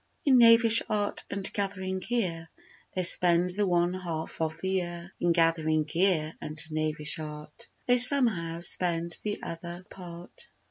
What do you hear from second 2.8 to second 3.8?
They spend the